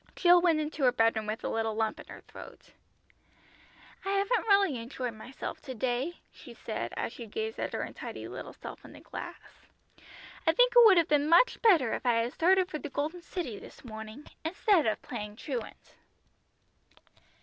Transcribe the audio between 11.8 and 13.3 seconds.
if I had started for the Golden